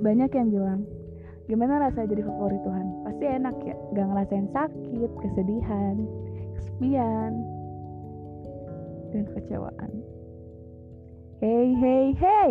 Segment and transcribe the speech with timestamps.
[0.00, 0.80] banyak yang bilang
[1.44, 2.86] gimana rasa jadi favorit Tuhan?
[3.04, 5.96] Pasti enak ya gak ngerasain sakit kesedihan
[6.56, 7.32] kesepian
[9.10, 9.90] dan kecewaan.
[11.40, 12.50] Hey hey hey!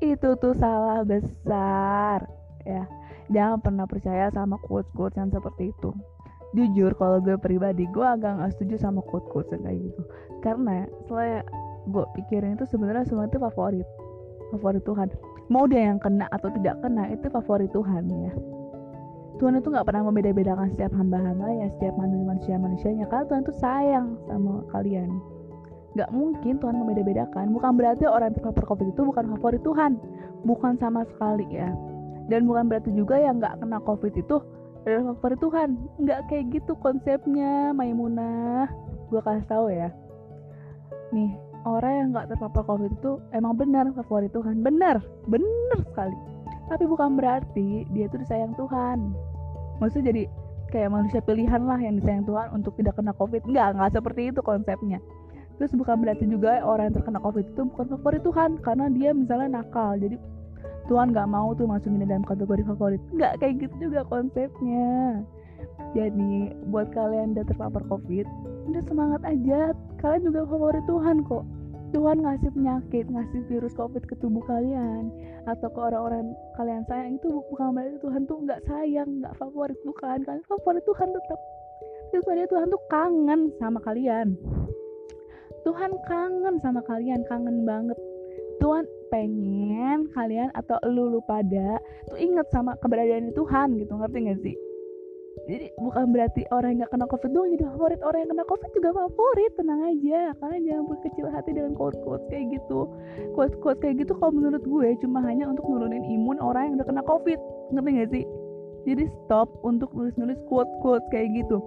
[0.00, 2.24] Itu tuh salah besar
[2.64, 2.84] ya.
[3.30, 5.94] Jangan pernah percaya sama quotes-quotes yang seperti itu.
[6.50, 10.02] Jujur kalau gue pribadi gue agak gak setuju sama quote-quotes yang kayak gitu.
[10.42, 11.46] Karena setelah
[11.86, 13.86] gue pikirin itu sebenarnya semua itu favorit
[14.54, 15.08] favorit Tuhan.
[15.50, 18.32] Mau dia yang kena atau tidak kena itu favorit Tuhan ya.
[19.40, 24.06] Tuhan itu nggak pernah membeda-bedakan setiap hamba-hamba ya setiap manusia manusianya karena Tuhan itu sayang
[24.28, 25.08] sama kalian.
[25.96, 27.46] Nggak mungkin Tuhan membeda-bedakan.
[27.56, 29.92] Bukan berarti orang yang terpapar covid itu bukan favorit Tuhan.
[30.44, 31.72] Bukan sama sekali ya.
[32.30, 34.38] Dan bukan berarti juga yang nggak kena covid itu
[34.86, 35.68] adalah favorit Tuhan.
[35.98, 38.70] Nggak kayak gitu konsepnya Maimunah.
[39.10, 39.90] Gue kasih tahu ya.
[41.10, 44.64] Nih orang yang nggak terpapar covid itu emang benar favorit Tuhan.
[44.64, 46.16] Benar benar sekali.
[46.70, 49.12] Tapi bukan berarti dia itu disayang Tuhan.
[49.82, 50.22] Maksudnya jadi
[50.70, 53.42] kayak manusia pilihan lah yang disayang Tuhan untuk tidak kena covid.
[53.44, 54.98] Nggak nggak seperti itu konsepnya.
[55.60, 59.60] Terus bukan berarti juga orang yang terkena covid itu bukan favorit Tuhan karena dia misalnya
[59.60, 59.98] nakal.
[59.98, 60.16] Jadi
[60.88, 63.00] Tuhan nggak mau tuh masukin dalam kategori favorit.
[63.12, 65.20] Nggak kayak gitu juga konsepnya.
[65.92, 68.24] Jadi buat kalian yang udah terpapar covid
[68.70, 69.74] udah semangat aja.
[69.98, 71.44] Kalian juga favorit Tuhan kok
[71.90, 75.10] Tuhan ngasih penyakit, ngasih virus COVID ke tubuh kalian
[75.50, 80.22] atau ke orang-orang kalian sayang itu bukan berarti Tuhan tuh nggak sayang, nggak favorit bukan.
[80.22, 81.40] Kalian favorit Tuhan tetap.
[82.10, 84.38] Itu Tuhan tuh kangen sama kalian.
[85.66, 87.98] Tuhan kangen sama kalian, kangen banget.
[88.62, 94.40] Tuhan pengen kalian atau lu lu pada tuh inget sama keberadaan Tuhan gitu ngerti gak
[94.46, 94.56] sih?
[95.46, 98.70] Jadi bukan berarti orang yang gak kena covid doang jadi favorit orang yang kena covid
[98.74, 100.20] juga favorit tenang aja.
[100.42, 102.90] Kalian jangan berkecil hati dengan quote quote kayak gitu.
[103.34, 106.86] Quote quote kayak gitu kalau menurut gue cuma hanya untuk nurunin imun orang yang udah
[106.86, 107.38] kena covid.
[107.70, 108.24] Ngerti gak sih?
[108.90, 111.62] Jadi stop untuk nulis-nulis quote quote kayak gitu.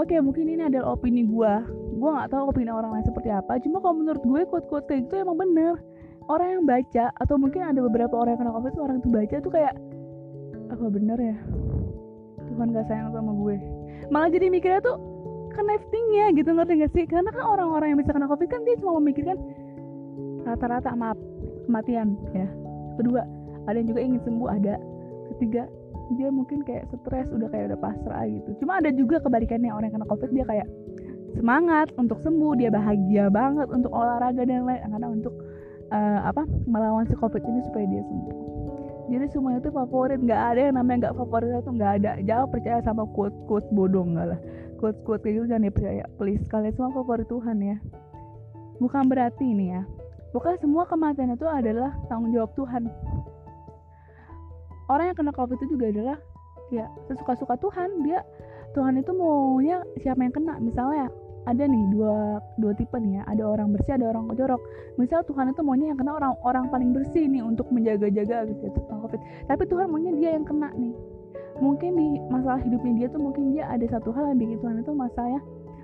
[0.00, 1.52] Oke mungkin ini adalah opini gue.
[2.00, 3.60] Gue gak tahu opini orang lain seperti apa.
[3.60, 5.76] Cuma kalau menurut gue quote-quote kayak gitu emang bener.
[6.30, 9.50] Orang yang baca Atau mungkin ada beberapa orang yang kena covid Orang itu baca tuh
[9.50, 9.74] kayak
[10.70, 11.34] Apa bener ya
[12.50, 13.56] Tuhan gak sayang sama gue.
[14.10, 14.98] Malah jadi mikirnya tuh
[15.52, 17.04] Connectingnya gitu ngerti gak sih?
[17.04, 19.36] Karena kan orang-orang yang bisa kena covid kan Dia cuma memikirkan
[20.48, 21.18] Rata-rata maaf
[21.68, 22.48] Kematian ya.
[22.96, 23.22] Kedua
[23.68, 24.74] Ada yang juga ingin sembuh ada.
[25.36, 25.70] Ketiga
[26.18, 28.50] dia mungkin kayak stres udah kayak udah pasrah gitu.
[28.60, 30.68] Cuma ada juga kebalikannya orang yang kena covid dia kayak
[31.36, 35.34] semangat untuk sembuh dia bahagia banget untuk olahraga dan lain karena untuk
[35.92, 38.36] uh, apa melawan si covid ini supaya dia sembuh
[39.10, 42.10] jadi semuanya itu favorit nggak ada yang namanya nggak favorit itu nggak ada.
[42.22, 44.40] Jangan percaya sama quote quote bodoh nggak lah.
[44.78, 46.04] Quote quote kayak gitu jangan dipercaya.
[46.18, 47.76] Please kalian semua favorit Tuhan ya.
[48.78, 49.82] Bukan berarti ini ya.
[50.30, 52.88] Bukan semua kematian itu adalah tanggung jawab Tuhan.
[54.86, 56.18] Orang yang kena covid itu juga adalah
[56.70, 58.06] ya sesuka-suka Tuhan.
[58.06, 58.22] Dia
[58.72, 60.56] Tuhan itu maunya siapa yang kena.
[60.62, 61.10] Misalnya
[61.42, 63.22] ada nih dua dua tipe nih ya.
[63.26, 64.62] Ada orang bersih ada orang jorok
[65.00, 68.98] misal Tuhan itu maunya yang kena orang orang paling bersih nih untuk menjaga-jaga gitu tentang
[69.02, 69.20] covid.
[69.50, 70.94] Tapi Tuhan maunya dia yang kena nih.
[71.58, 74.92] Mungkin di masalah hidupnya dia tuh mungkin dia ada satu hal yang bikin Tuhan itu
[74.94, 75.42] masalah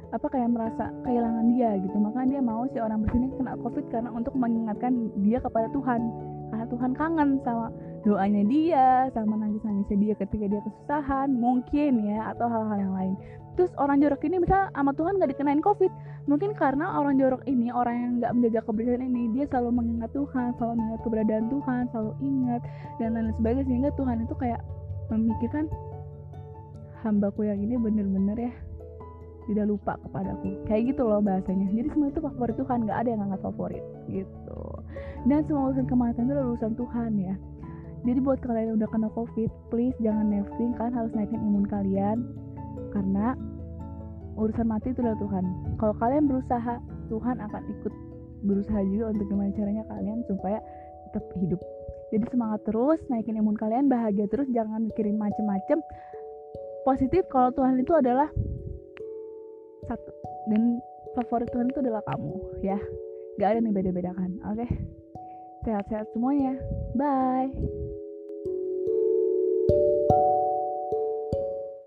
[0.08, 1.96] apa kayak merasa kehilangan dia gitu.
[2.00, 6.00] Makanya dia mau si orang bersih ini kena covid karena untuk mengingatkan dia kepada Tuhan.
[6.48, 7.68] Karena Tuhan kangen sama
[8.06, 13.14] doanya dia sama nangis nangisnya dia ketika dia kesusahan mungkin ya atau hal-hal yang lain.
[13.58, 15.90] Terus orang jorok ini bisa sama Tuhan nggak dikenain covid?
[16.30, 20.54] Mungkin karena orang jorok ini orang yang nggak menjaga kebersihan ini dia selalu mengingat Tuhan
[20.60, 22.62] selalu mengingat keberadaan Tuhan selalu ingat
[23.02, 24.60] dan lain sebagainya sehingga Tuhan itu kayak
[25.10, 25.64] memikirkan
[27.02, 28.52] hambaku yang ini bener-bener ya
[29.48, 30.60] tidak lupa kepadaku.
[30.68, 31.66] Kayak gitu loh bahasanya.
[31.72, 34.62] Jadi semua itu favorit Tuhan nggak ada yang nggak favorit gitu.
[35.26, 37.34] Dan semua urusan kematian itu adalah urusan Tuhan ya
[38.08, 40.72] jadi buat kalian yang udah kena covid please jangan nesting.
[40.80, 42.24] Kalian harus naikin imun kalian.
[42.88, 43.36] Karena
[44.40, 45.44] urusan mati itu adalah Tuhan.
[45.76, 46.74] Kalau kalian berusaha
[47.12, 47.94] Tuhan akan ikut
[48.48, 50.58] berusaha juga untuk gimana caranya kalian supaya
[51.12, 51.60] tetap hidup.
[52.08, 55.84] Jadi semangat terus naikin imun kalian bahagia terus jangan mikirin macem-macem.
[56.88, 58.32] Positif kalau Tuhan itu adalah
[59.84, 60.08] satu
[60.48, 60.80] dan
[61.12, 62.80] favorit Tuhan itu adalah kamu ya.
[63.36, 64.64] Gak ada nih beda-bedakan oke?
[64.64, 64.70] Okay?
[65.68, 66.56] sehat-sehat semuanya.
[66.96, 67.97] Bye